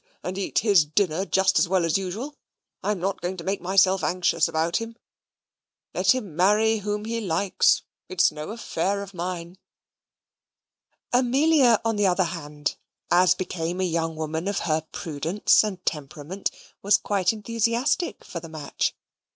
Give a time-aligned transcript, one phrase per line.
[0.23, 2.35] and eat his dinner just as well as usual,
[2.81, 4.95] I am not going to make myself anxious about him.
[5.93, 7.83] Let him marry whom he likes.
[8.09, 9.59] It's no affair of mine."
[11.13, 12.77] Amelia, on the other hand,
[13.11, 16.49] as became a young woman of her prudence and temperament,
[16.81, 18.95] was quite enthusiastic for the match.